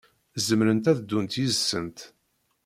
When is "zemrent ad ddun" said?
0.45-1.27